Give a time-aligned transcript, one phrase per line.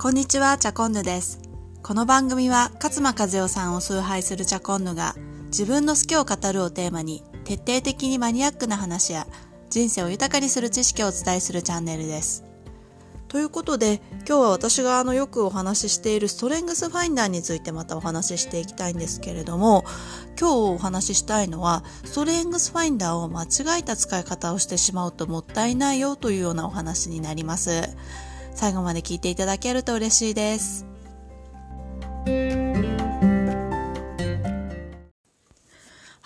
[0.00, 1.40] こんにちは、チャコンヌです。
[1.82, 9.26] この番組は勝間和代さんを崇拝するチャコンヌが自分の好きを語るをテーマに徹底的にマニアックな話や
[9.70, 12.44] 人生を豊かにする知識をお伝えするチャンネルです。
[13.26, 19.84] ということで今日は私があのよくお話ししているストレングスファインダーについてまたお話ししていきたいんですけれども
[20.40, 27.82] 今日お話ししたいのはストレングスファインダーを間違えた使い方をしてしまうともったいないよというようなお話になります
[28.58, 30.84] 最後まで聞いていただけると嬉しいです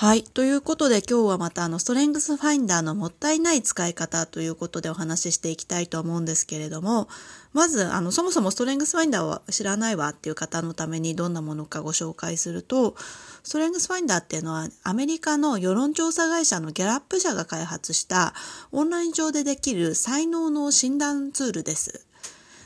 [0.00, 0.22] はい。
[0.22, 7.06] ということで今日はまたあのストレングスファインダーのもったいない使い方ということでお話ししていきたいと思うんですけれども、
[7.52, 12.94] まずあのそもそもストレングスファインダーは知らないわっていう方のためにどんなものかご紹介すると、
[13.42, 18.32] ストレングスファインダーっていうのはアメリカの世論調査会社のギャラップ社が開発した
[18.72, 22.09] オンライン上でできる才能の診断ツールです。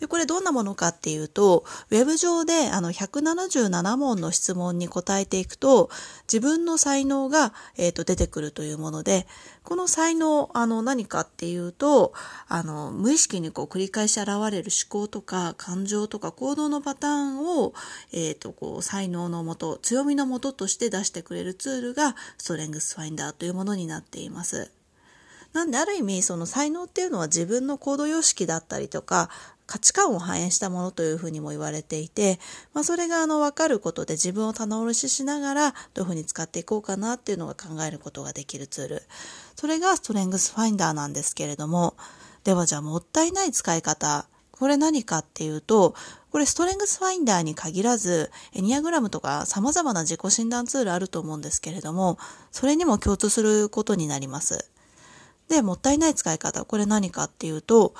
[0.00, 5.90] で、これどんなものかっていうと、ウェブ上であの177問の質問に答えていくと、
[6.30, 9.26] 自分の才能が、えー、と出てくるというもので、
[9.62, 12.12] この才能、あの何かっていうと、
[12.46, 17.72] あの無意識にこう繰り返し現れる思考とか感情とか行動のパターンを、
[18.12, 24.70] えー、とこう才能のもと、強みのもととして出してくれるツールがストレングスファインダーというものになっています。
[25.56, 29.30] なんである意味その才能っていうのは自分の行動様式だったりとか
[29.66, 32.38] 価値観を反映したものというふうにも言われていて、
[32.74, 39.02] まあ、それがあの分かることで自分を棚卸ししながらどういうふうに使っていこうかなっていうのが考えることができるツール。
[39.56, 41.96] それがストレングスファインダーなんですけれども、
[42.44, 44.26] ではじゃあもったいない使い方。
[44.52, 45.94] これ何かっていうと、
[46.30, 52.18] これストレングスファインダーに限らず、エニアグラムとか様々な自己診断ツールあると思うんですけれども、
[52.52, 54.70] それにも共通することになります。
[55.48, 56.64] で、もったいない使い方。
[56.64, 57.94] これ何かっていうと、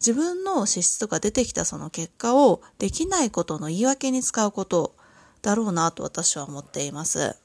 [0.00, 4.94] 自分の資質が出てきたその結果をできないことの言い訳に使うこと
[5.42, 7.36] だろうなと私は思っています。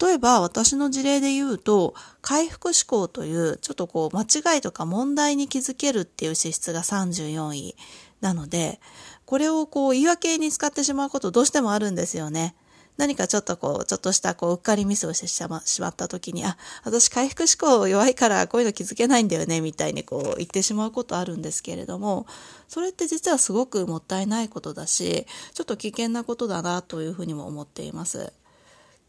[0.00, 7.76] 例えば私の事例で言うと、回復思考というちょっとこう間違いとか問題に気づけるっていう資質が34位
[8.20, 8.80] なので、
[9.24, 12.56] これをこう言い訳に使ってしまうことどうしてもあるんですよね。
[12.96, 22.26] 何かちょっとこう、ちょっとしたこう、うっかりミスをしてしましまった時に、あ、私回復思考弱いからこういうの気づけないんだよね、みたいにこう言ってしまうことあるんですけれども、
[22.68, 28.32] それって実はすごくもったいないことだし、ちょっと危険なことだなというふうにも思っています。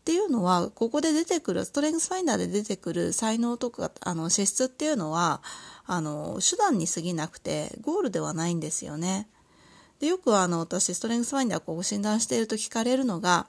[0.08, 5.42] っていうのは、ここで出てくる、ストレングスファインダーで出てくる才能とか、あの、資質っていうのは、
[5.86, 9.28] あの、手段に過ぎなくて、ゴールではないんですよね。
[10.00, 13.48] で、よくあの、私、ストレングスファインダーこう診断していると聞かれるのが、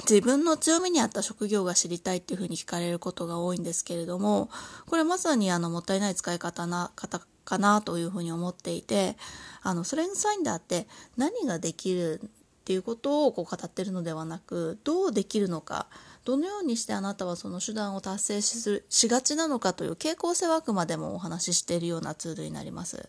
[0.00, 4.48] 自分の強みに合った職業が知りたいっていうふうに聞かれることが多いんですけれども、
[4.86, 9.16] これまさにあの、もったいない使い方な、方かなというふうに思っていて、
[9.62, 10.86] あの、ストレングスファインダーって
[11.16, 12.28] 何ができるっ
[12.64, 15.86] ていうことをこう語ってるのではなく、どうできるのか、
[16.26, 23.08] どのようにしてあなたはその手段を達成ししがちなのかという傾向性はあくまでもお話ししているようなツールになります。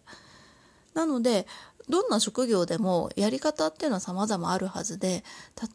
[0.93, 1.45] なので、
[1.89, 5.23] どんな職業でもやり方っていうのは様々あるはずで、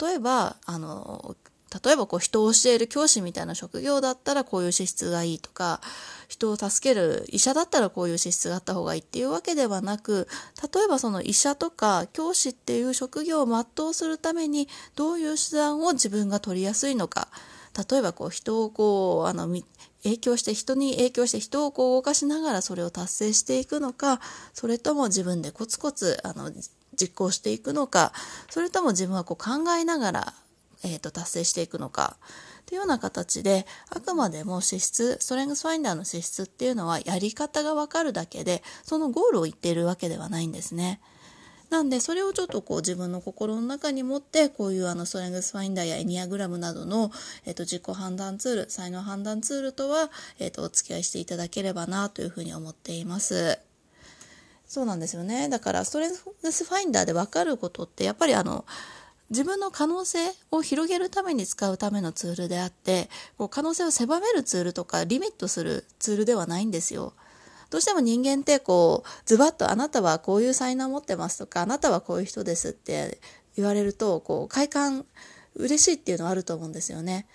[0.01, 1.37] 例えば、あの、
[1.85, 5.81] 例えばこう人を教える教師みたいな職業だったらこういう資質がいいとか、
[6.29, 10.29] 人を助ける医者だったらこういう資質があった方がいいっていうわけではなく、
[10.73, 17.29] 例えばその医者とか教師っていう職業を全うするためにどういう手段を自分が取りやすいのか、
[17.91, 19.49] 例えばこう人をこう、あの、
[20.05, 24.21] 影響して人に影響して人をこう動かしながらそれを達成していくのか
[24.53, 26.51] それとも自分でコツコツあの
[26.95, 28.13] 実行していくのか
[28.51, 30.35] それとも自分はこう考えながら、
[30.85, 32.17] えー、と達成していくのか
[32.67, 41.01] というような形であくまでも資質ストレングスファインダーの資質っていうのはやり方がわかるだけでそのゴールを言っているわけではないんですね。
[41.75, 47.11] なんでそれをちょっとこう自分の心の中に持ってこういうあのストレングスファインダーやエニアグラムなどの、
[47.47, 50.09] えっと自己判断ツール才能判断ツールとは、
[50.39, 53.59] えっとお付き合いしていただければなというふうに思っています。
[54.69, 55.49] そうなんですよね。
[55.49, 56.13] だからストレン
[56.43, 58.65] グスファインダーで分かることってやっぱりあの
[59.31, 60.19] 自分の可能性
[60.53, 67.15] を広げるために使うためのツールであってこう可能性を狭めるツールとかリミットするツールではないんですよ。
[67.75, 73.19] どうしても人間ってこうズバッとあなたはこういう才能を持ってますとかあなたはこういう人ですって
[73.57, 75.05] 言われるとこう快感
[75.57, 77.27] 嬉しいっていうのはあると思うんですよね。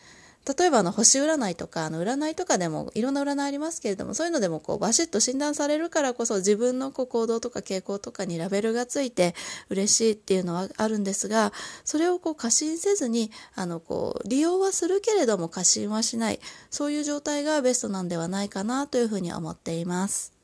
[0.47, 9.35] 例えばあの星占いとかあの占いとかでもいろんな占いありますけれどもそういうのでもこうバシッと診断されるからこそ自分のこう行動とか傾向とかにラベルがついて
[9.69, 11.53] 嬉しいっていうのはあるんですが
[11.83, 16.39] それをこう過信せずにあのこう利用はするけれども過信はしない
[16.69, 20.38] そういう状態がベストなんではないかなというふうに思っています。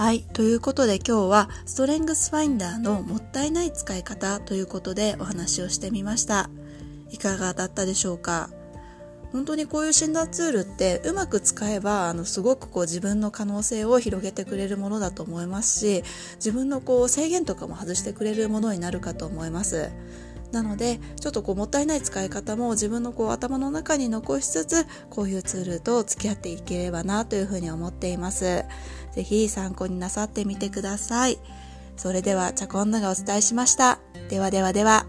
[0.00, 0.22] はい。
[0.32, 6.48] ということで今日はストレングスファインダーのもったいない使い方ということでお話をしてみました。
[7.10, 8.48] いかがだったでしょうか？
[9.30, 16.02] 本当にこういう診断ツールってうまく使えばあのすごくこう自分の可能性を広げてくれるものだと思いますし
[16.36, 19.90] 自分のこう制限とかも外してくれるものになるかと思います。
[20.50, 28.64] なのでちょっとこうもったいない使い方も自分のこう頭の中に残しつつこういうツールと付き合っていければなというふうに思っています。
[29.12, 31.38] ぜひ参考になさってみてください。
[31.96, 33.98] それではチャコンナがお伝えしました。
[34.28, 35.06] ではではでは。